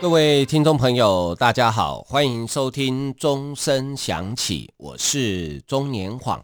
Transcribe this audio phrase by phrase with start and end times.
[0.00, 6.40] 各位听众朋友，大家好，欢迎收听钟声响起，我是钟年晃。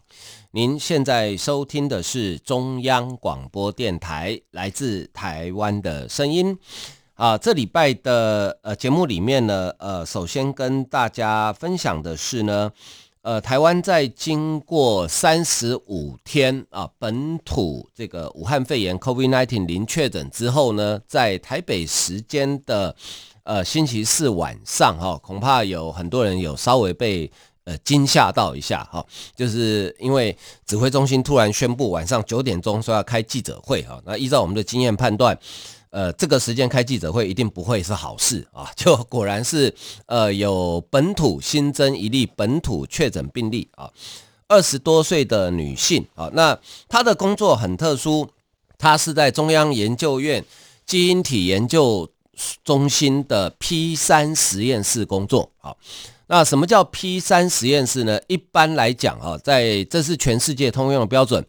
[0.51, 6.57] 您现在收听的是中央广播电台来自台湾的声音
[7.13, 7.37] 啊。
[7.37, 12.69] 这礼拜的呃节目里面呢，呃，首先跟大家分享的是呢，
[13.21, 22.93] 呃，台湾在经过三十五天啊本土这个武汉肺炎 COVID-19 零确诊之后呢，在台北时间的
[23.45, 27.31] 呃星期四晚上哈，恐怕有很多人有稍微被。
[27.67, 29.03] 呃，惊吓到一下哈，
[29.35, 30.37] 就是因为
[30.67, 35.35] 指挥中心突然宣布晚上九点钟说要开记者会哈，那依照我们的经验判断，
[35.89, 39.73] 呃，这个时间开记者会一定不会是好事啊， 就果然是
[40.05, 43.89] 呃有本土新增一例本土确诊病例啊，
[44.47, 46.55] 二十多岁的女性啊，那
[46.87, 48.29] 她的工作很特殊，
[48.77, 50.45] 她是在中央研究院
[50.85, 52.07] 基因体研究
[52.63, 55.75] 中心的 P 三实验室工作啊。
[56.27, 58.19] 那什么叫 P 三实验室呢？
[58.27, 61.45] 一般来讲啊，在这是全世界通用的标准，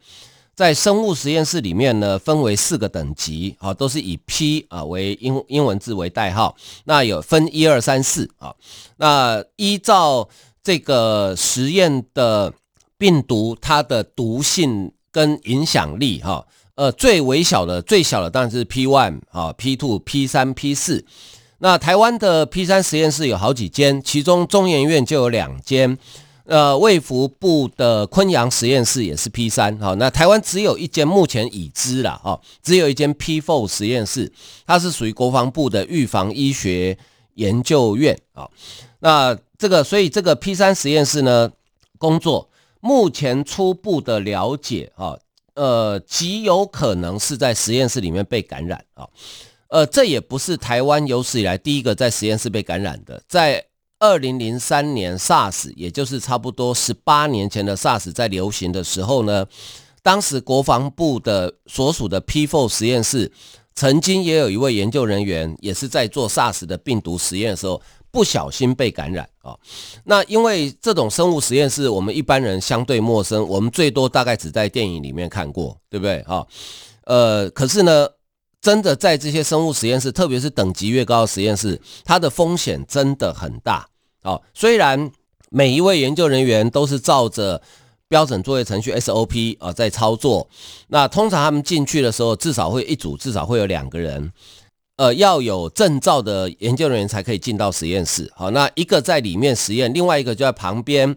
[0.55, 6.55] 在生物实验室里面呢，分为四个等级啊，都是以 P 啊为英英文字为代号。
[6.85, 8.55] 那有分一二三四啊。
[8.99, 10.29] 那依照
[10.63, 12.53] 这个实验的
[12.99, 21.05] 病毒，它的毒性跟影响力哈，呃，最微小的、最小的当然是 P one 啊，P two、P 三、P 四。
[21.59, 25.97] 那台湾的 P 三实验室有好几间，其中中研院就有两间，
[26.45, 34.31] 呃，卫福部的昆阳实验室也是 P 三，好，那台湾只有一间目前已知了，哈，只有一间 P four 实验室，
[34.67, 36.99] 它是属于国防部的预防医学
[37.37, 38.47] 研究院，啊，
[38.99, 41.51] 那这个所以这个 P 三实验室呢，
[41.97, 42.51] 工作
[42.81, 45.17] 目前初步的了解，啊，
[45.57, 49.09] 呃，极有可能是在实验室里面被感染，啊。
[49.69, 53.21] 呃，这也不是台湾有史以来第一个在实验室被感染的。
[53.27, 53.65] 在
[53.99, 59.47] 二零零三年 SARS，也就是差不多十八年前的 SARS 在流行的时候呢，
[60.03, 63.33] 当时国防部的所属的 P4 实验室，
[63.75, 69.57] 曾经也有一位研究人员，也是在做 SARS 的病毒实验的时候，不小心被感染啊。
[70.05, 76.45] 那因为这种生物实验室，我们一般人相对陌生，我们最多大概只在电影里面看过，对不对啊？
[77.05, 78.09] 呃，可是呢。
[78.63, 83.89] 真的在这些生物实验室，特别是等级越高的实验室，它的风险真的很大。
[84.25, 85.13] 哦，虽然
[85.51, 87.63] 每一位研究人员都是照着
[88.09, 90.49] 标准作业程序 SOP 啊在操作，
[90.89, 94.33] 那通常他们进去的时候，至少会一组至少会有两个人，
[94.97, 98.31] 呃，要有证照的研究人员才可以进到实验室。
[98.35, 101.17] 好，那一个在里面实验，另外一个就在旁边。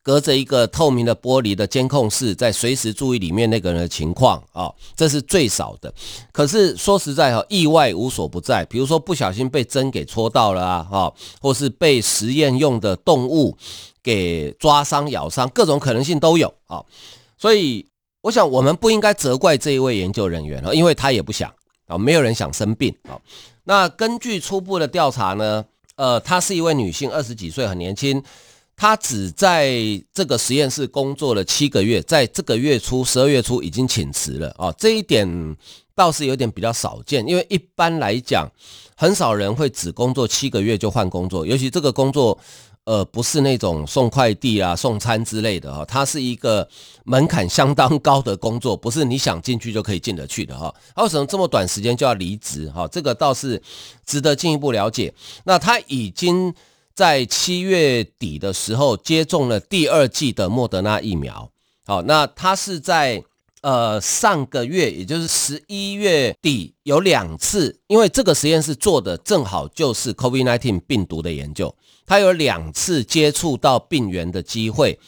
[0.00, 5.92] 隔着一个透明的玻璃的监控室，在随时注意里面那个人的情况啊，这是最少的。
[6.32, 8.64] 可是说实在哈，意外无所不在。
[8.66, 11.12] 比如说不小心被针给戳到了啊，哈，
[11.42, 13.54] 或是被实验用的动物
[14.02, 16.82] 给抓伤、咬伤，各种可能性都有啊。
[17.36, 17.84] 所以
[18.22, 21.52] 我想，我们不应该责怪这一位研究人员啊，因为他也不想
[21.88, 23.18] 啊，没有人想生病啊。
[23.64, 25.64] 那根据初步的调查呢，
[25.96, 28.22] 呃，她是一位女性，二十几岁，很年轻。
[28.76, 29.74] 她只在
[30.14, 35.56] 这个实验室工作了七个月，在这个月初，十二月初已经请辞了啊，这一点
[35.96, 38.48] 倒是有点比较少见，因为一般来讲，
[38.96, 42.38] 很少人会只工作七个月就换工作，尤其这个工作，
[42.88, 46.66] 呃，不是那种送快递啊、送餐之类的哈，它是一个
[47.04, 50.74] 门槛相当高的工作，不是你想进去就可以进得去的哈。
[50.96, 52.88] 他为什么这么短时间就要离职哈？
[52.88, 53.62] 这个倒是
[54.06, 55.12] 值得进一步了解。
[55.44, 56.54] 那他已经。
[56.98, 61.48] 在七月底的时候接种了第二剂的莫德纳疫苗，
[61.86, 63.22] 好，那他是在
[63.60, 71.72] 呃上个月，也就是十一月底有两次，因为这个实验室做的正好就是 COVID-19 病毒的研究，
[72.08, 74.98] 他有两次接触到病原的机会，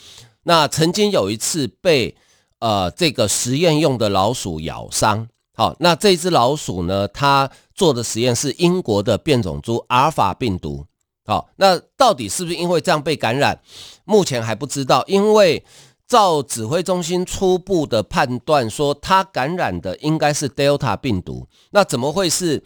[0.42, 2.14] 那曾经有一次被
[2.58, 10.84] 呃这个实验用的老鼠咬伤，好，那这只老鼠呢，它做的实验是英国的变种株阿尔法病毒。
[11.24, 13.58] 好，那到底是不是因为这样被感染？
[14.04, 15.64] 目前还不知道，因为
[16.06, 21.46] 照指挥中心初步的判断说，他感染的应该是 Delta 病毒。
[21.70, 22.62] 那怎么会是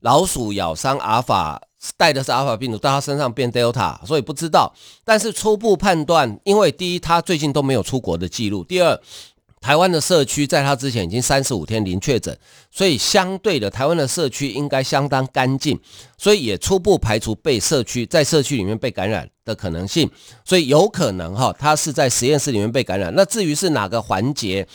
[0.00, 1.62] 老鼠咬伤阿尔法，
[1.96, 4.04] 带的是阿尔法病毒到他身上变 Delta？
[4.06, 4.74] 所以不知道。
[5.04, 9.00] 但是初步判断，因为第一，他最近都没有出国的记录；第二，
[9.60, 12.36] 台湾的社区在他之前已经三十五天零确诊，
[12.70, 15.78] 所以相对的，台湾的社区应该相当干净，
[16.16, 20.10] 所以也初步排除被社区在社区里面被感染的可能性，
[20.44, 23.12] 所以有可能哈，他是在实验室里面被感染。
[23.14, 24.66] 那至于是哪个环节，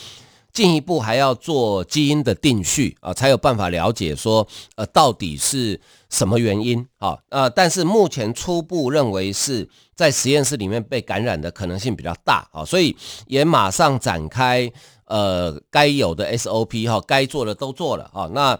[0.56, 5.80] 进一步还要做基因的定序啊，才有办法了解说呃到底是
[6.10, 12.96] 什么原因啊呃，但是目前初步认为是在实验室里面被感染的可能性比较大啊，所以
[13.28, 14.72] 也马上展开
[15.08, 18.30] 呃该有的 SOP 哈，该做的都做了啊。
[18.34, 18.58] 那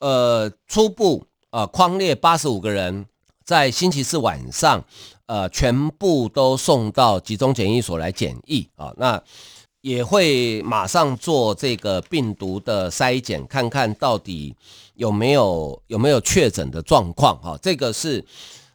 [0.00, 3.06] 呃初步啊框列八十五个人
[3.44, 4.84] 在星期四晚上
[5.26, 8.92] 呃全部都送到集中检疫所来检疫啊。
[8.96, 9.22] 那
[9.80, 14.54] 也会马上做这个病毒的筛检，看看到底
[14.94, 17.58] 有没有有没有确诊的状况哈。
[17.62, 18.24] 这个是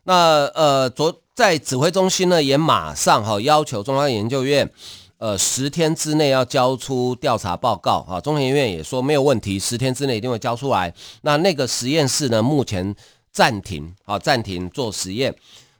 [0.03, 1.13] 那呃昨。
[1.35, 4.69] 在指挥中心呢，也马上哈要求中央研究院，
[5.17, 8.21] 呃，十天之内要交出调查报告哈。
[8.21, 10.93] 中研院也说没有问题，十天之内一定会交出来。
[11.23, 12.95] 那那个实验室呢，目前
[13.31, 15.33] 暂停啊，暂停做实验。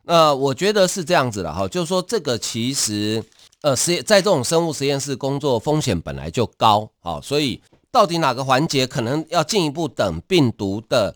[0.06, 3.24] 那我觉得是这样子的哈，就是说这个其实
[3.64, 7.60] 呃实验在这种生物实验室工作风险本来就高啊，所以
[7.92, 11.16] 到底哪个环节可能要进一步等病毒的。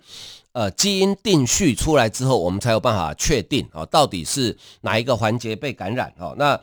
[0.54, 6.34] 呃，基因定序出来之后，我们才有办法确定啊，到底是哪一个环节被感染哦。
[6.36, 6.60] 那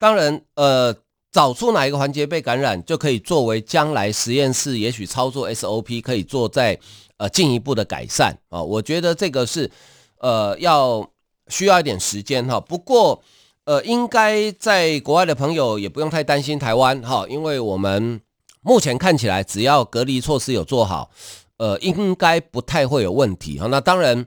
[0.00, 0.92] 当然，呃，
[1.30, 6.76] 找出哪一个环节被感染，就可以作为将来实验室也许操作 SOP 可以做在
[7.18, 8.60] 呃进一步的改善啊。
[8.60, 9.70] 我觉得这个是
[10.18, 11.08] 呃要
[11.46, 12.58] 需要一点时间哈。
[12.58, 13.22] 不过
[13.66, 18.20] 呃，应该在国外的朋友也不用太担心台湾哈，因为我们
[18.62, 21.10] 目前看起来只要隔离措施有做好。
[21.58, 23.66] 呃，应该不太会有问题哈。
[23.68, 24.26] 那当然，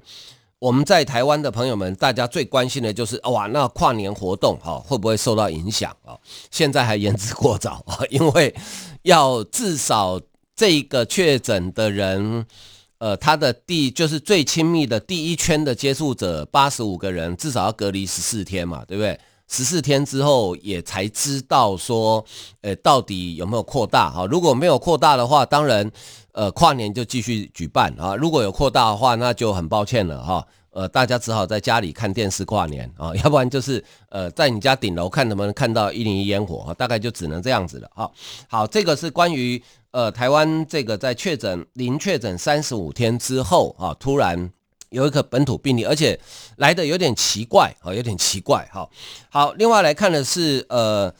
[0.57, 6.17] 我们在台湾的朋友们，大家最关心的就是哇，那跨年活动哈会不会受到影响啊？
[6.49, 8.55] 现在还言之过早啊， 因为
[9.03, 10.19] 要至少
[10.55, 12.47] 这个确诊的人，
[12.97, 19.19] 呃，他的第就是最亲密的第一圈的接触者八十五个人，至少要隔离十四天嘛，对不对？
[19.49, 22.23] 十四天之后也才知道说，
[22.61, 24.25] 呃，到底有没有扩大哈？
[24.25, 25.91] 如果没有扩大的话，当然。
[26.31, 28.15] 呃，跨年就继续举办啊！
[28.15, 30.45] 如果有扩大的话，那就很抱歉了哈。
[30.69, 38.09] 呃，大家只好在家里看电视跨年啊， 要不然就是呃，在你家顶楼看能不能看到一零一烟火，大概就只能这样子了啊。
[38.47, 39.61] 好，这个是关于
[39.91, 44.49] 呃台湾这个在确诊零确诊三十五天之后啊，突然
[44.89, 46.19] 有一个本土病例，而且
[46.57, 48.89] 来得有点奇怪啊，有点奇怪哈。
[49.29, 51.13] 好，另外来看的是呃。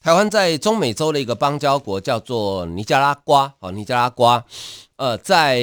[0.00, 4.42] 台湾在中美洲的一个邦交国叫做尼加拉瓜，啊，尼加拉瓜，
[4.94, 5.60] 呃，在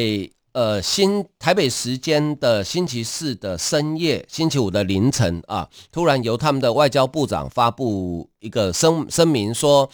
[0.52, 9.90] 呃新台北时间的星期四的深夜，星期五的凌晨啊，突然由他们的外交部长发布一个声声明说，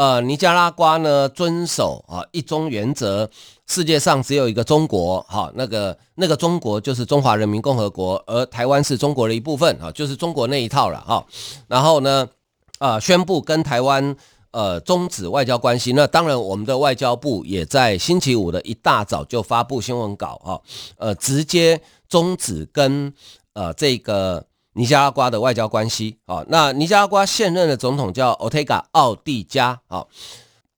[0.00, 3.28] 呃，尼加拉瓜呢遵守啊一中原则，
[3.66, 11.26] 世界上只有一个中国，哈，那个那个中国就是中华人民共和国，而台湾是中国的一部分，啊，就是中国那一套了，哈，
[11.68, 12.26] 然后呢。
[12.78, 14.16] 啊、呃，宣布跟台湾
[14.52, 15.92] 呃终止外交关系。
[15.92, 20.56] 那当然，我们的外交部也在星期五的一大早就发布新闻稿啊，
[20.96, 23.12] 呃，直接终止跟
[23.52, 24.42] 呃这个
[24.80, 26.42] 尼加拉瓜的外交关系啊。
[26.48, 30.06] 那尼加拉瓜现任的总统叫 Ortega 奥蒂加啊，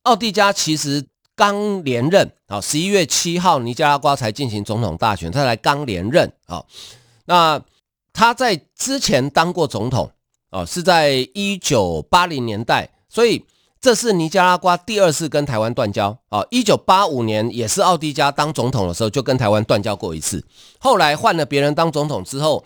[0.02, 1.06] 奥蒂加其实
[1.36, 6.64] 刚连任啊，十一月七号尼加拉瓜才进行总统大选，他才刚连任啊。
[7.26, 7.62] 那
[8.12, 10.10] 他在之前当过总统。
[10.54, 13.42] 哦，是在一九八零年代，所以
[13.80, 16.14] 这是尼加拉瓜第二次跟台湾断交。
[16.28, 20.44] 哦，一九八五年也是奥蒂加当总统的时候就跟台湾断交过一次，
[20.78, 22.62] 后来换了别人当总统之后，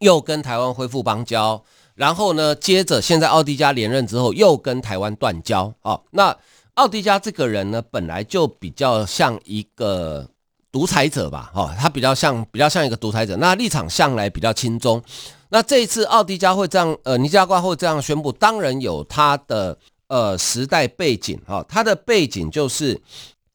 [0.00, 1.62] 又跟台湾恢复邦交，
[1.94, 5.72] 然后呢，接着现在奥迪加连任之后又跟台湾断交。
[5.82, 6.36] 哦，那
[6.74, 10.28] 奥迪加这个人呢，本来就比较像一个
[10.70, 11.50] 独裁者吧？
[11.54, 15.02] 哦，他比较像比较像一个独裁者，那立场向来比较亲中。
[15.48, 19.76] 那这一次奥迪加会这样，呃，尼加瓜会这样宣布，当然有他的
[20.06, 23.00] 呃时代背景哈，他的背景就是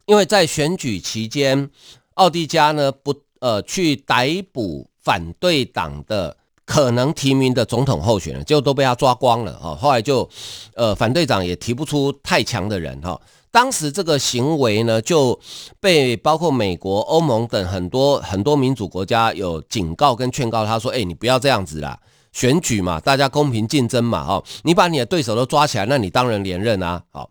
[0.05, 1.69] 因为在选举期间，
[2.15, 10.27] 奥迪加呢不呃去逮捕反对党的可能提名的总统候选人，就都被他抓光了哈，后来就
[10.75, 13.19] 呃反对党也提不出太强的人哈。
[13.51, 15.39] 当时这个行为呢，就
[15.79, 21.99] 被包括美国、欧盟等很多很多民主国家有警告跟劝告他说：“哎，你不要这样子啦，
[22.31, 27.29] 选举嘛，大家公平竞争嘛，哦，你把你的对手都抓起来，那你当然连任啊。”好，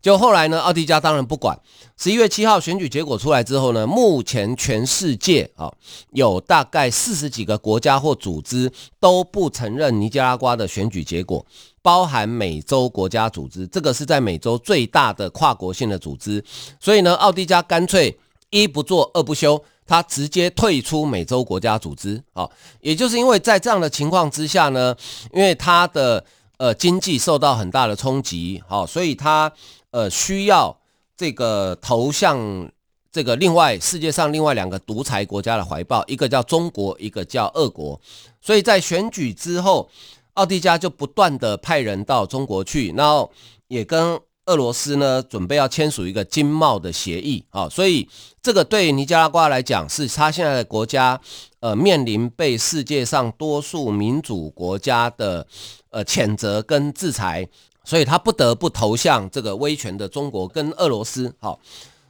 [0.00, 1.58] 就后来呢，奥迪加当然不管。
[1.96, 5.70] 十一月七号选举结果出来之后呢，目前全世界啊
[6.12, 11.44] 有大概四十几个国家或组织都不承认尼加拉瓜的选举结果。
[11.82, 16.44] 包含美洲国家组织，这个是在美洲最大的跨国性的组织。
[16.78, 18.18] 所以呢，奥迪加干脆
[18.50, 22.22] 一不做二不休，他直接退出美洲国家组织。
[22.34, 22.46] 啊，
[22.82, 24.94] 也就是因为在这样的情况之下呢，
[25.32, 26.22] 因为他的
[26.58, 29.50] 呃经济受到很大的冲击，好，所以他
[29.90, 30.78] 呃需要
[31.16, 32.70] 这个投向。
[33.12, 38.00] 这个另外世界上另外两个独裁国家的怀抱，一个叫中国，一个叫俄国。
[38.40, 39.90] 所以在选举之后，
[40.34, 43.28] 奥迪加就不断的派人到中国去，然后
[43.66, 44.16] 也跟
[44.46, 47.68] 俄罗斯呢准备要签署一个经贸的协议啊。
[47.68, 48.08] 所以
[48.40, 51.20] 这个对尼加拉瓜来讲，是他现在的国家
[51.58, 55.44] 呃面临被世界上多数民主国家的
[55.90, 57.48] 呃谴责跟制裁，
[57.90, 61.34] 所以他不得不投向这个威权的中国跟俄罗斯。
[61.40, 61.58] 好。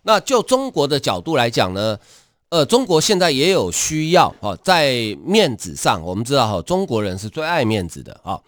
[0.02, 1.98] 那就中国的角度来讲呢，
[2.50, 8.38] 呃，中国现在也有需要啊，在面子上，我们知道哈，中国人是最爱面子的啊。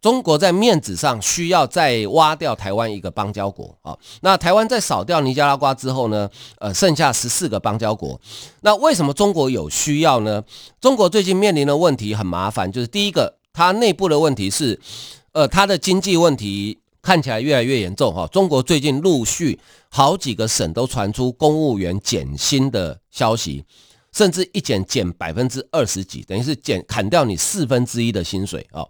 [0.00, 3.96] 中国在面子上需要再挖掉台湾一个邦交国啊。
[4.22, 8.20] 那台湾在扫掉尼加拉瓜之后呢，呃，剩下十四个邦交国。
[8.62, 10.42] 那为什么中国有需要呢？
[10.80, 14.80] 中国最近面临的问题很麻烦，就是第一个，它内部的问题是，
[15.32, 16.78] 呃，它的经济问题。
[17.02, 18.28] 看起来越来越严重哈！
[18.28, 23.64] 中国最近陆续好几个省都传出公务员减薪的消息，
[24.12, 28.86] 甚至一减减百分之二十几，等于是减砍掉你四分之一的薪水啊！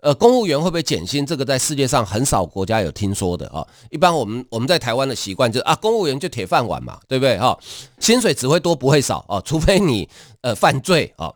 [0.00, 1.26] 呃，公务员会不会减薪？
[1.26, 3.66] 这个在世界上很少国家有听说的啊！
[3.90, 7.58] 一般我们我们在台湾的习惯就是啊，公务员就铁饭碗嘛，对不对哈？
[7.98, 10.08] 薪水只会多不会少啊，除非你
[10.42, 11.34] 呃犯罪啊。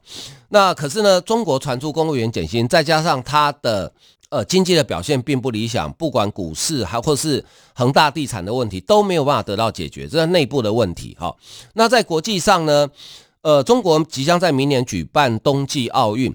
[0.50, 3.92] 那可是呢，中国传出公务员减薪，再加上它的。
[4.30, 7.44] 呃，经济的表现并不理想，不管股市还或是
[7.74, 11.34] 恒大地产的问题都没有办法得到解决，这是内部的问题哈。
[11.74, 12.88] 那在国际上呢，
[13.42, 16.32] 呃，中国即将在明年举办冬季奥运，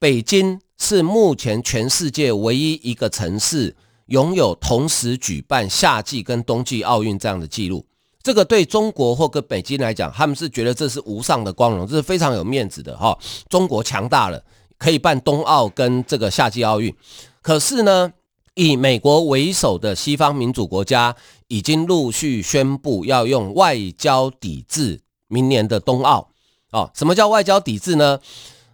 [0.00, 3.76] 北京是目前全世界唯一一个城市
[4.06, 7.86] 拥有同时举办夏季跟冬季奥运这样的记录。
[8.20, 13.16] 这个对中国或跟北京来讲，他们是觉得这是无上的光荣，这是非常有面子的哈。
[13.48, 14.42] 中国强大了。
[14.80, 16.94] 可以办冬奥跟这个夏季奥运，
[17.42, 18.12] 可是呢，
[18.54, 21.14] 以美国为首的西方民主国家
[21.46, 26.28] 已经陆续宣布要用外交抵制明年的冬奥。
[26.70, 28.18] 哦，什么叫外交抵制呢？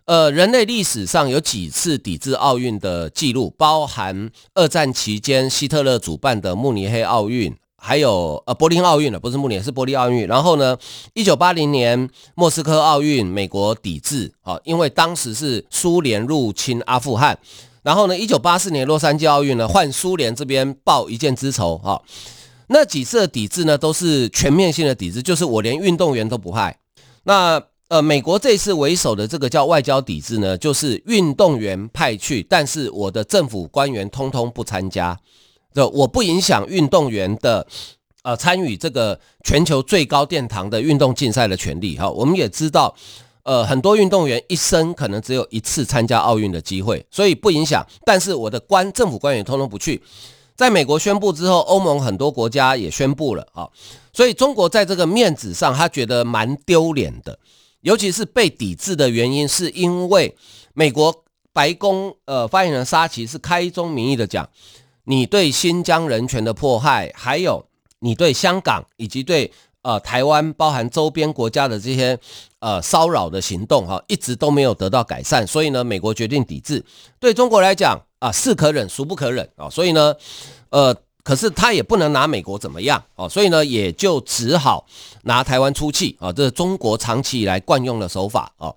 [0.06, 7.54] 呃，人类历史上有几次抵制奥运的记录，包含二战期间希特勒主办的慕尼黑奥运。
[7.76, 10.26] 还有呃柏林奥运了，不是慕尼黑，是柏林奥运。
[10.26, 10.76] 然后呢，
[11.12, 17.38] 一九八零年莫斯科奥运，美国抵制啊，因为当时是苏联入侵阿富汗。
[17.84, 22.00] 然后呢，一九八四年洛杉矶奥运呢，换苏联这边报一箭之仇啊。
[22.68, 26.76] 那几次的抵制呢，都是全面性的抵制，就是我连运动员都不派。
[27.24, 35.16] 那呃，美国这次为首的这个叫外交抵制呢，就是运动员派去，但是我的政府官员通通不参加。
[35.74, 37.66] 这我不影响运动员的
[38.22, 42.10] 呃参与这个全球最高殿堂的运动竞赛的权利哈。
[42.10, 42.96] 我们也知道，
[43.44, 47.86] 呃，很多运动员一生可能只有一次参加奥运的机会，所以不影响。
[48.04, 50.02] 但是我的官政府官员通通不去。
[50.56, 53.68] 在美国宣布之后，欧盟很多国家也宣布了啊。
[54.12, 57.38] 所以中国在这个面子上，他觉得蛮丢脸的。
[57.82, 60.34] 尤其是被抵制的原因，是因为
[60.72, 64.48] 美国白宫呃发言人沙奇是开宗明义的讲。
[65.04, 67.66] 你对新疆人权的迫害，还有
[67.98, 69.52] 你对香港以及对
[69.84, 72.18] 呃台湾包含周边国家的这些
[72.58, 76.84] 呃骚扰的行动哈，一直都没有得到改善，所以呢，美国决定抵制。
[77.20, 80.14] 对中国来讲啊，是可忍孰不可忍啊，所以呢，
[80.70, 84.84] 呃，可是他也不能拿美国怎么样啊，所以呢，也就只好
[85.22, 88.74] 拿台湾出气啊，这是中国长期以来惯用的手法啊，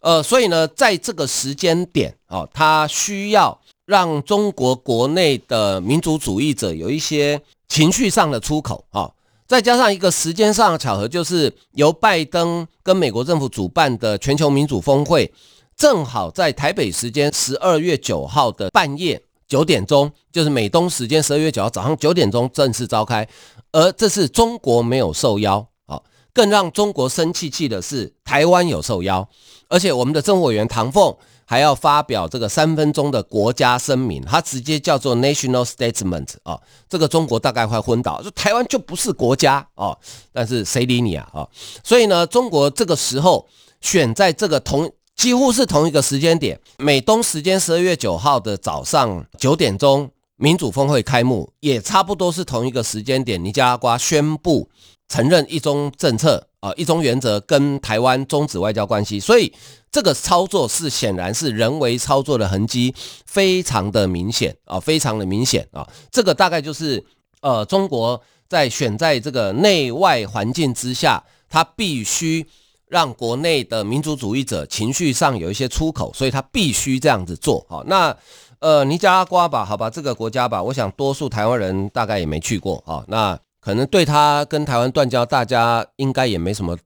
[0.00, 3.58] 呃，所以呢，在这个时间点啊，他需要。
[3.86, 9.10] 让中国国内的民族主义者有一些情绪上的出口啊，
[9.50, 15.34] 再加上一个时间上的巧合，就是由拜登跟美国政府主办的全球民主峰会，
[15.76, 23.28] 正好在台北时间十二月九号的半夜九点钟，就是美东时间十二月九号早上九点钟正式召开，
[23.72, 26.00] 而这是中国没有受邀啊，
[26.32, 29.28] 更让中国生气气的是台湾有受邀，
[29.68, 31.12] 而且我们的政务委员唐凤。
[31.50, 36.56] 还要发表这个三分钟的国家声明，它直接叫做 national statement 啊，
[36.88, 39.98] 这个中国大概快昏倒，说台湾就不是国家啊，
[40.32, 41.48] 但是谁理你啊啊？
[41.82, 43.48] 所以呢，中国这个时候
[43.80, 54.70] 选在这个同几乎是同一个时间点，美东时间十二月九号的早上九点钟，民主峰会开幕，也差不多是同一个时间点，尼加拉瓜宣布
[55.08, 59.50] 承认一中政策啊，一中原则跟台湾终止外交关系，所以
[59.90, 67.02] 这个操作是显然是人为操作的痕迹，非常的明显啊，非常的明显啊，这个大概就是
[67.40, 72.46] 呃，中国在选在这个内外环境之下，它必须
[72.88, 77.82] 让国内的民族主义者情绪上有一些出口，所以它必须这样子做好。
[77.84, 78.14] 那
[78.58, 83.38] 呃，尼加拉瓜吧，好吧，这个国家吧，我想多数台湾人大概也没去过啊，那。
[83.60, 86.76] 可能对他跟台湾断交，大家应该也没什么，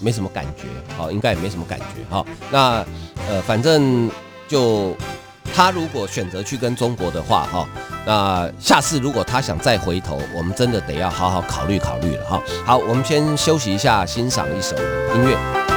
[0.00, 0.64] 没什么感觉，
[0.96, 2.84] 好，应该也没什么感觉，好，那
[3.28, 4.08] 呃，反正
[4.46, 4.96] 就
[5.52, 7.68] 他如果选择去跟中国的话，哈，
[8.06, 14.76] 那下次如果他想再回头，我们真的得要好好考虑考虑了，哈，好，我们先休息一下，欣赏一首
[15.14, 15.69] 音乐。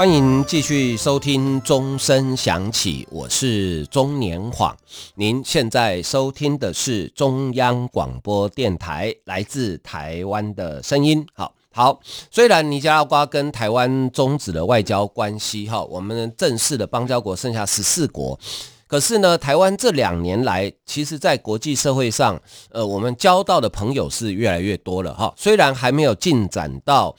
[0.00, 4.74] 欢迎继续收听钟声响起，我是钟年晃。
[5.16, 11.26] 您现在收听的是中央广播电台来自台湾的声音。
[11.34, 18.40] 好好，虽然尼加拉瓜跟台湾终止了外交关系，哈，我们正式的邦交国剩下十四国，
[18.86, 25.34] 可是呢，台湾这两年来，其实在国际社会上，呃，我们交到的朋友是越来越多了，哈。
[25.36, 27.14] 虽然还没有进展到。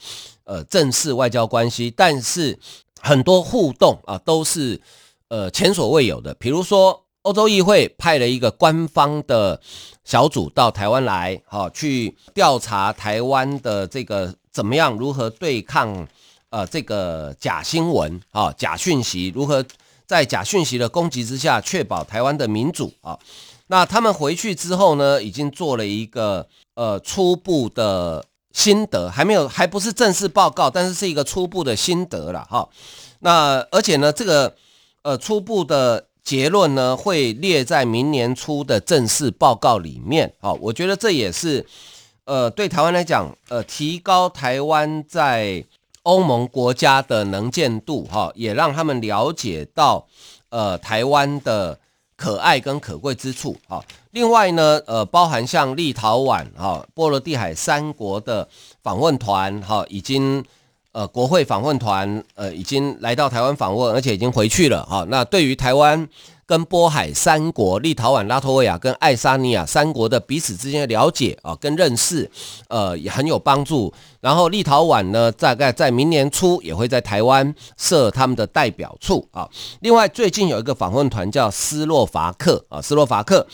[0.52, 2.58] 呃，正式外交关系，但是
[3.00, 4.78] 很多互动啊，都是
[5.28, 6.34] 呃前所未有的。
[6.34, 9.58] 比如说，欧洲议会派了一个官方的
[10.04, 16.06] 小组到台湾来，哈、去调查台湾的这个怎么样如何对抗
[16.50, 19.64] 呃这个假新闻啊、假讯息，如何
[20.06, 23.18] 在假讯息的攻击之下确保台湾的民主啊。
[23.68, 28.26] 那他们回去之后呢，已经做了一个呃初步的。
[28.52, 32.68] 心得还没有，还不是正式报告，但是是一个初步的心得了哈。
[33.20, 34.54] 那而且呢，这个
[35.02, 40.32] 呃初步的结论呢，会列在明年初的正式报告里面。
[40.40, 41.66] 好，我觉得这也是
[42.24, 45.64] 呃对台湾来讲，呃提高台湾在
[46.02, 50.06] 欧盟国家的能见度哈，也让他们了解到
[50.50, 51.78] 呃台湾的。
[52.14, 58.48] 可爱跟可贵之处啊，另外呢，呃，包含像立陶宛哈、波罗的海三国的
[58.82, 60.42] 访问团哈，已经
[60.92, 65.04] 呃国会访问团呃已经来到台湾访问，而且已经回去了哈。
[65.08, 66.08] 那对于台湾。
[66.44, 72.30] 跟波海三国、立陶宛、拉脱维亚跟爱沙尼亚三国的彼此之间的了解啊，跟认识，
[72.68, 73.90] 呃，也很有帮助。
[74.20, 79.48] 然后立陶宛呢，大概在明年初也会在台湾设他们的代表处啊。
[79.80, 83.46] 另外，最近有一个访问团叫斯洛伐克啊，斯洛伐克，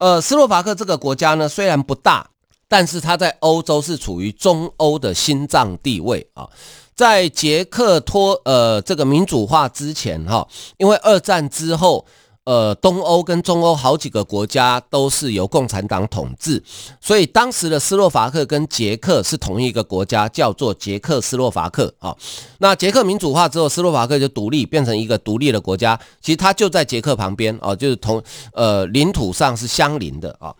[0.00, 2.28] 呃，斯洛伐克这个国家呢，虽然不大，
[2.66, 6.48] 但是它在欧洲是处于中欧的心脏地位啊。
[6.96, 12.04] 在捷克脱呃这个民主化之前哈，因为二战之后。
[12.44, 16.60] 呃，东欧跟中欧好几个国家都是由共产党统治，
[17.00, 22.16] 所以当时的斯洛伐克跟捷克是同一个国家，叫做捷克斯洛伐克啊。
[22.58, 26.00] 那捷克民主化之后，斯洛伐克就独立，变成一个独立的国家。
[26.20, 28.20] 其实它就在捷克旁边啊，就是同
[28.52, 30.54] 呃领土上是相邻的啊。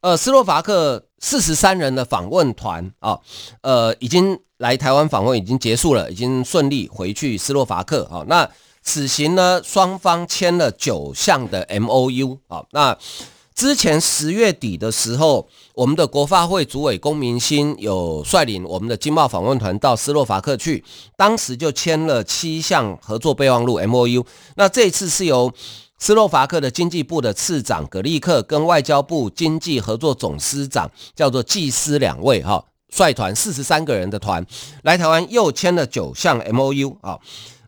[0.00, 3.16] 呃，斯洛伐克四十三人的访问团啊，
[3.60, 8.24] 呃，已经来台湾访问，已经结束了，已经顺利回去斯洛伐克啊。
[8.26, 8.50] 那
[8.82, 12.64] 此行呢，双方签了九项的 MOU 啊。
[12.72, 12.96] 那
[13.54, 20.82] 之前十月底的时候，我们的国发会主委龚明鑫有率领我们的经贸访问团到斯洛伐克去，
[21.16, 24.24] 当时就签了七项合作备忘录 MOU。
[24.56, 25.52] 那这次是由
[25.98, 34.44] 斯洛伐克的经济部的次长葛利克跟外交部经济合作总司长叫做季斯两位哈，率团四十三个人的团
[34.82, 37.18] 来台湾，又签了九项 MOU 啊，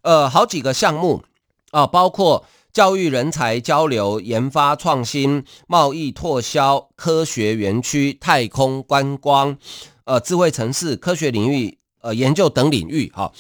[0.04, 1.22] 呃，好几个项目
[1.70, 9.56] 啊，包括教育人才交流、研发创新、贸易拓销、科学园区、太空观光、
[10.04, 13.32] 呃，智慧城市、科学领域、呃，研究等领域哈。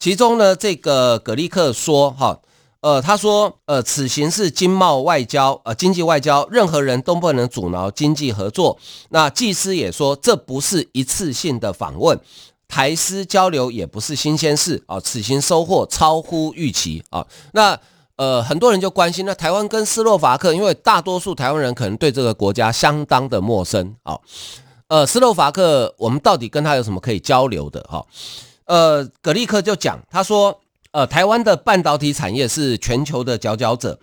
[0.00, 2.40] 其中呢，这个葛利克说哈。
[2.80, 8.78] 呃，他说，呃，此行是经贸外交，呃，经济外交，任何人都不能阻挠经济合作。
[9.08, 12.20] 那祭司也说，这不是一次性的访问，
[12.68, 15.00] 台斯交流也不是新鲜事啊。
[15.00, 17.26] 此行收获超乎预期啊。
[17.52, 17.76] 那
[18.16, 24.16] 呃，很多人就关心，那台湾跟斯洛伐克，因为大多数台湾人可能对这个国家相当的陌生啊。
[24.86, 27.80] 呃，斯洛伐克，我们到底跟他有什么可以交流的？
[27.88, 28.06] 哈，
[28.66, 30.60] 呃，葛力克就讲，他说。
[30.90, 34.00] 呃，台湾的半导体产业是全球的佼佼者，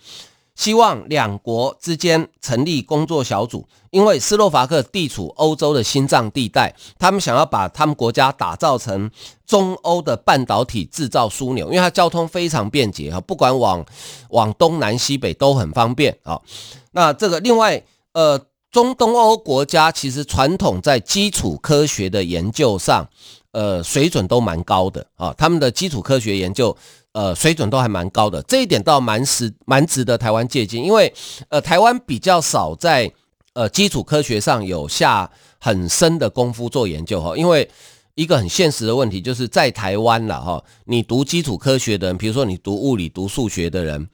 [0.55, 9.11] 希望两国之间成立工作小组，因为斯洛伐克地处欧洲的心脏地带，他们想要把他们国家打造成
[9.45, 13.85] 中欧的半导体制造枢纽，因为它交通非常便捷哈，不管往
[14.29, 16.41] 往东南西北都很方便啊。
[16.91, 18.39] 那这个另外，呃，
[18.71, 23.07] 中东欧国家其实传统在基础科学的研究上。
[23.51, 26.75] 呃，水准都蛮高的啊，他们的基础科学研究，
[27.15, 31.13] 呃，水准都还蛮高的，这一点倒蛮实蛮值得台湾借鉴，因为
[31.47, 33.09] 呃，台湾比较少在
[33.53, 37.69] 呃基础科学上有下很深的功夫做研究哈，因为
[38.15, 44.09] 一个很现实的问题就是在台湾了哈，你读基础科学的人，比如说你读物理、读数学的人，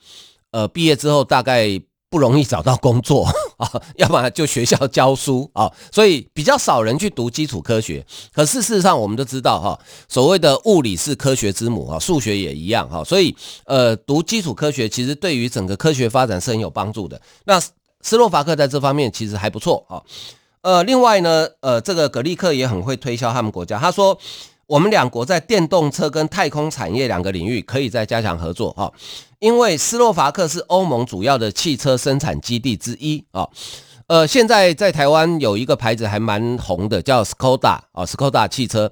[0.52, 1.82] 呃，毕业之后大概。
[2.12, 3.26] 不容易找到工作
[3.62, 8.04] 啊， 要不然就学校教书啊，所以比较少人去读基础科学。
[8.34, 13.04] 可是事实上，我们都知道哈，所谓的物理是科学之母啊，数学也一样哈。
[13.04, 17.22] 所以呃，读基础科学其实对于整个科学发展是很有帮助的。
[17.46, 17.60] 那
[18.02, 20.02] 斯洛伐克在这方面其实还不错啊。
[20.62, 24.18] 呃，另外呢，呃，这个格利克也很会推销他们国家，他说。
[24.72, 28.90] 我们两国在电动车跟太空产业两个领域可以再加强合作哈，
[29.40, 33.46] 因为斯洛伐克是欧盟主要的汽车生产基地之一啊。
[34.08, 38.90] 呃，现在在台湾有一个牌子还蛮红的，叫 Skoda 啊，Skoda 汽车。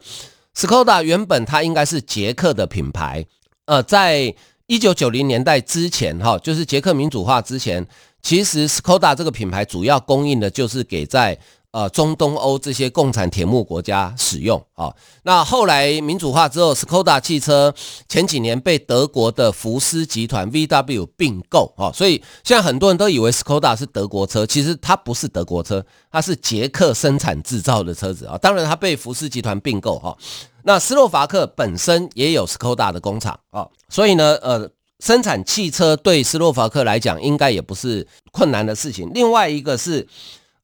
[0.53, 3.25] Skoda 原本它应该是捷克的品牌，
[3.63, 4.35] 呃，在
[4.67, 7.87] 一九九零年代之前哈，就是捷克民主化之前，
[8.21, 11.39] 其实 Skoda 这个品牌主要供应的就是给在。
[11.71, 17.71] 呃，中东欧这些共产铁幕国家使用啊，那后来民主化之后，Skoda 汽车
[18.07, 28.35] 前几年被德国的福斯集团 VW 并购啊，所以现在很多人都以为 Skoda 是德国车，其实它不是德国车，它是捷克生产制造的车子啊。
[28.39, 30.17] 当然，它被福斯集团并购哈。
[30.63, 34.67] 那斯洛伐克本身也有 Skoda 的工厂啊，所以呢，呃，
[35.01, 39.11] 生产汽车对斯洛伐克来讲应该也不是困难的事情。
[39.13, 40.07] 另外一个是。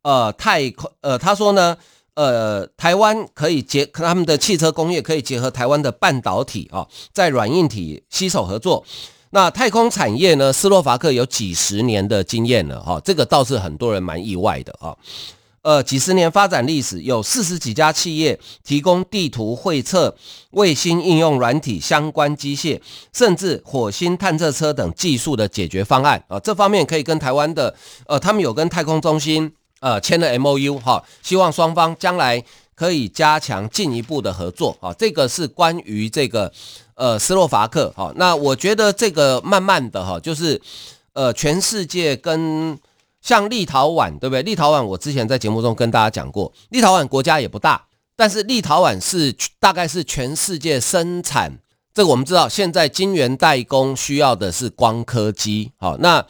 [0.06, 1.76] 呃，太空呃，他说呢，
[2.14, 8.86] 呃，台湾可以结他们的汽车工业可以结合台湾的半导体啊，在软硬体携手合作。
[9.32, 14.96] 那太空产业呢，斯洛伐克有几十年的经验了哈，这个倒是很多人蛮意外的啊。
[15.64, 20.16] 呃，几十年发展历史，有四十几家企业提供地图绘测、
[20.52, 22.80] 卫星应用软体相关机械，
[23.12, 26.40] 甚至火星探测车等技术的解决方案啊。
[26.40, 29.52] 这方面可以跟台湾的呃，他们有跟太空中心。
[29.82, 34.92] 呃，签了 MOU 哈，希望双方将来可以加强进一步的合作啊。
[34.94, 36.52] 这个是关于这个
[36.96, 38.12] 呃斯洛伐克哈。
[38.16, 40.60] 那我觉得这个慢慢的哈，就是
[41.14, 42.80] 呃全世界跟
[43.22, 44.42] 像立陶宛对不对？
[44.42, 47.86] 立陶宛我之前在节目中跟大家讲过，立陶宛国家也不大，
[48.16, 51.60] 但是立陶宛是大概是全世界生产
[51.94, 56.26] 这个我们知道，现在晶圆代工需要的是光刻机好那。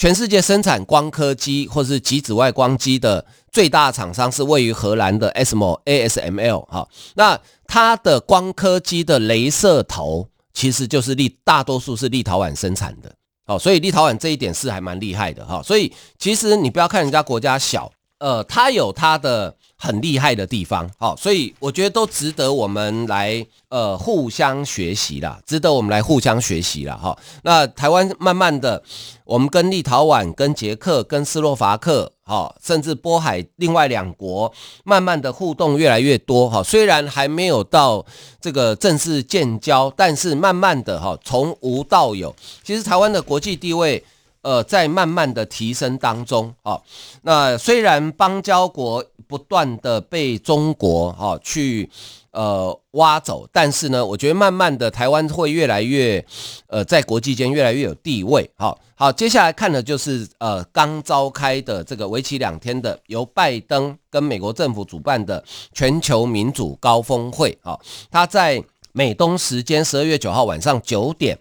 [0.00, 19.56] 全世界生产光刻机或是极紫外光机的最大厂商是位于荷兰的 ASML ASML 哈，那它的光刻机的镭射头其实就是立大多数是立陶宛生产的，哦，所以立陶宛这一点是还蛮厉害的哈，所以其实你不要看人家国家小，呃，它有它的。
[19.82, 26.94] 很厉害的地方，好，所以我觉得都值得我们来呃互相学习啦，值得我们来互相学习啦。
[26.94, 27.18] 哈。
[27.44, 28.82] 那台湾慢慢的，
[29.24, 34.52] 我们跟立陶宛、跟捷克、跟斯洛伐克，哈，甚至波海另外两国，
[34.84, 38.04] 慢慢的互动越来越多，哈，虽然还没有到
[38.38, 44.04] 这个正式建交，但是慢慢的哈，从无到有，其实台湾的国际地位。
[44.42, 46.80] 呃，在慢慢的提升当中啊，
[47.22, 51.88] 那虽然邦交国不断的被中国啊去
[52.30, 53.46] 呃挖走。
[53.52, 56.24] 但是呢，我觉得慢慢的台湾会越来越
[56.68, 58.50] 呃在国际间越来越有地位。
[58.56, 67.56] 好，好，接下来看的就是呃刚召开的这个为期两天的由拜登跟美国政府主办的全球民主高峰会。
[67.62, 67.78] 好，
[68.10, 71.38] 他在美东时间十二月九号晚上九点。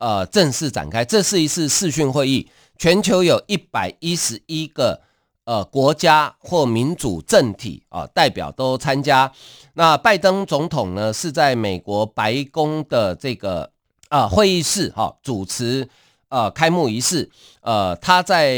[0.00, 1.04] 呃，正式展开。
[1.04, 4.98] 这是一次视讯会议，全球有一百一十一个
[5.44, 9.30] 呃国家或民主政体啊、代表都参加。
[9.74, 13.70] 那拜登总统呢是在美国白宫的这个
[14.08, 15.86] 啊、呃、会议室哈、主持
[16.30, 17.30] 呃开幕仪式。
[17.60, 18.54] 呃，他在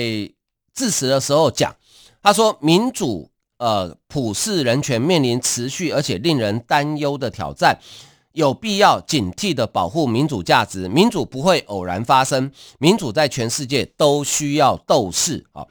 [0.73, 1.75] 致辞的时候讲，
[2.23, 3.29] 他说民主
[3.59, 7.77] 呃普世人权面临持续而且令人担忧的挑战。
[8.33, 15.66] 有必要警惕的保护民主价值，民主不会偶然发生，民主在全世界都需要斗士啊。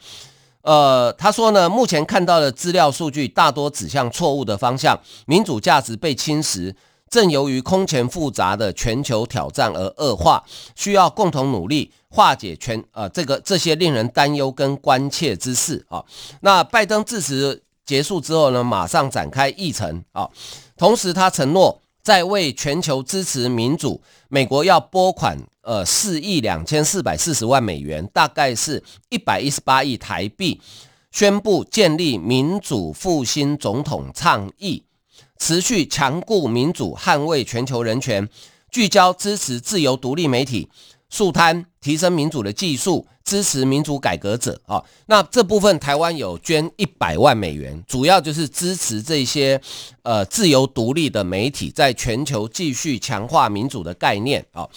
[0.62, 6.76] 呃，他说呢，目前看到的资料数据大多指向错误的方向，民主价值被侵蚀，
[7.10, 10.44] 正由于空前复杂的全球挑战而恶化，
[10.76, 16.06] 需要共同努力化解全呃这个这些令人担忧跟关切之事啊。
[16.42, 20.30] 那拜登致辞结束之后呢，马上展开议程啊，
[20.78, 21.81] 同时他承诺。
[22.02, 30.60] 在为全球支持民主，美国要拨款呃四亿两千四百四十万美元，大概是一百一十八亿台币，
[31.12, 34.84] 宣布建立民主复兴总统倡议，
[35.38, 38.28] 持续强固民主，捍卫全球人权，
[38.72, 40.70] 聚焦支持自由独立媒体。
[41.12, 44.82] 肃贪提升民主的技术，支持民主改革者啊。
[45.08, 49.62] 那这部分台湾有捐一百万美元，主要就是支持这些
[50.04, 54.68] 呃自由独立的媒体，在全球继续强化民主的概念啊。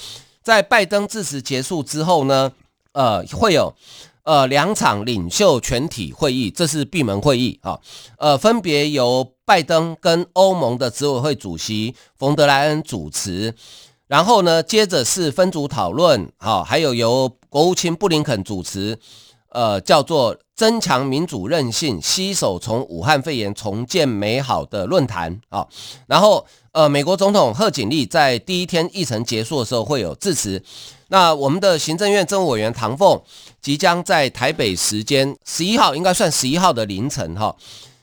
[0.43, 2.53] 在拜登致辞结束之后呢，
[2.93, 3.73] 呃，会有
[4.25, 7.79] 呃两场领袖全体会议，这是闭门会议啊。
[8.19, 13.55] 呃，分别由拜登跟欧盟的执委会主席冯德莱恩主持。
[14.07, 18.99] 然后呢，接着是分组讨论，好，还有由国务卿布林肯主持，
[19.49, 25.67] 呃，叫做“增强民主韧性，携手从武汉肺炎重建美好的论坛”啊。
[26.07, 30.63] 然后，呃，美国总统贺锦丽在第一天议程结束的时候会有致辞。
[31.09, 33.19] 那我们的行政院政务委员唐凤
[33.63, 37.57] 即将在台北时间十一号，应该算十一号的凌晨哈，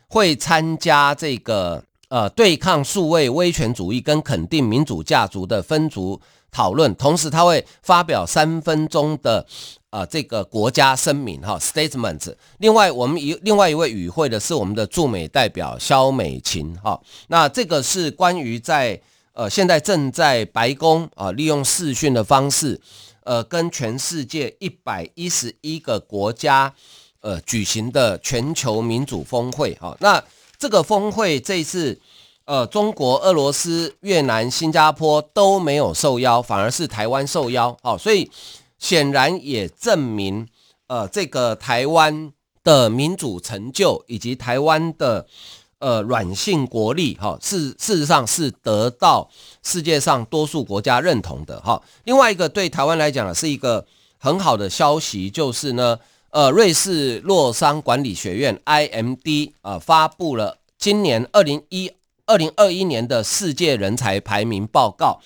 [0.07, 1.83] 会参加这个。
[2.11, 6.19] 呃，对抗数位威权主义跟肯定民主价值的分组
[6.51, 9.45] 讨论，同时他会发表三分钟的
[9.91, 12.35] 呃这个国家声明哈 statement。
[12.57, 16.99] 另外，我们一另外一位与会的是我们的驻美代表肖美琴哈。
[17.29, 18.99] 那这个是关于在
[19.31, 22.81] 呃现在正在白宫啊、利用视讯的方式，
[23.23, 26.73] 呃跟全世界一百一十一个国家
[27.21, 29.95] 呃举行的全球民主峰会哈。
[30.01, 30.21] 那
[30.61, 31.99] 这个峰会这一次，
[32.45, 38.29] 呃，中国、俄罗斯、越南、新加坡都没有受邀，反而是台湾受邀，好，所以
[38.77, 40.47] 显然也证明，
[40.85, 42.31] 呃，这个台湾
[42.63, 45.25] 的民主成就以及台湾的
[45.79, 49.27] 呃软性国力，哈，事事实上是得到
[49.63, 51.81] 世界上多数国家认同的，哈。
[52.03, 53.83] 另外一个对台湾来讲呢，是一个
[54.19, 55.97] 很好的消息，就是呢。
[56.31, 61.91] 呃，瑞士洛桑管理学院 IMD 呃发布了今年二零一
[62.25, 65.19] 二零二一年的世界人才排名报告。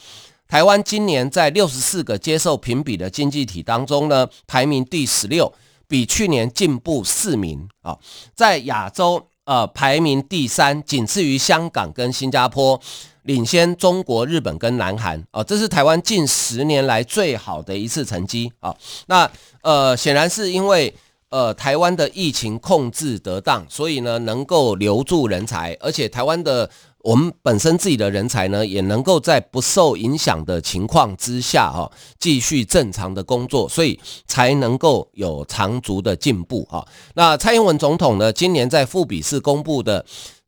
[0.47, 5.53] 台湾今年在六十四个接受评比的经济体当中呢，排名第十六，
[5.87, 7.99] 比去年进步四名啊。
[8.33, 12.81] 在亚洲呃排名第三，仅次于香港跟新加坡，
[13.25, 15.43] 领先中国、日本跟南韩啊。
[15.43, 18.75] 这是台湾近十年来最好的一次成绩啊。
[19.05, 19.29] 那
[19.61, 20.91] 呃，显然是因为
[21.29, 40.03] 呃台湾的疫情控制得当，所以呢能够留住人才，而且台湾的我们本身自己的人才呢也能够在不受影响的情况之下哈、继续正常的工作，所以才能够有长足的进步哈、那蔡英文总统呢，今年在富比士公布的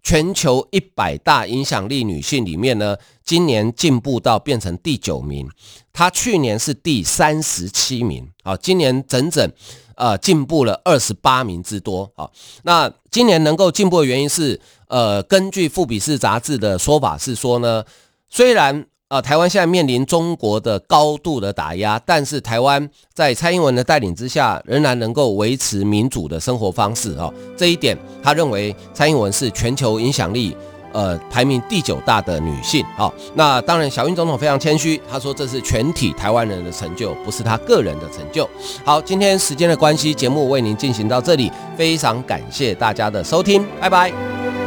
[0.08, 5.46] 全球一百大影响力女性里面呢，今年进步到变成第九名。
[5.92, 9.52] 她去年是第三十七名，啊，今年整整，
[9.98, 12.32] 呃，进步了二十八名之多，啊，
[12.64, 17.84] 那今年能够进步的原因是，呃，根据富比士杂志的说法是说呢，
[18.30, 30.56] 虽然啊台湾现在面临中国的高度的打压，但是台湾在蔡英文的带领之下，仍然能够维持民主的生活方式，啊，这一点他认为蔡英文是全球影响力。
[30.94, 38.50] 呃，排名第九大的女性，好，那当然，小英总统非常谦虚，他说这是全体台湾人的成就，不是他个人的成就。
[38.84, 44.67] 好，今天时间的关系，节目为您进行到这里，非常感谢大家的收听，拜拜。